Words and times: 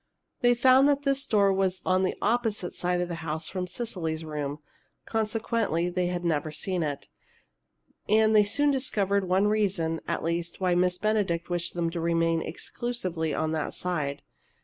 They 0.39 0.55
found 0.55 0.89
that 0.89 1.03
this 1.03 1.27
door 1.27 1.53
was 1.53 1.79
on 1.85 2.01
the 2.01 2.17
opposite 2.23 2.73
side 2.73 3.01
of 3.01 3.07
the 3.07 3.21
house 3.21 3.47
from 3.47 3.67
Cecily's 3.67 4.25
room: 4.25 4.57
consequently, 5.05 5.89
they 5.89 6.07
had 6.07 6.25
never 6.25 6.51
seen 6.51 6.81
it. 6.81 7.07
And 8.09 8.35
they 8.35 8.43
soon 8.43 8.71
discovered 8.71 9.29
one 9.29 9.45
reason, 9.45 9.99
at 10.07 10.23
least, 10.23 10.59
why 10.59 10.73
Miss 10.73 10.97
Benedict 10.97 11.51
wished 11.51 11.75
them 11.75 11.91
to 11.91 12.01
remain 12.01 12.41
exclusively 12.41 13.31
on 13.31 13.51
that 13.51 13.75
side. 13.75 14.23